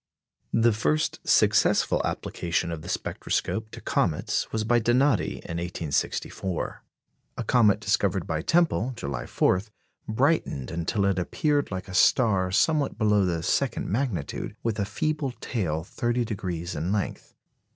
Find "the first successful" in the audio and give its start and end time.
0.55-2.01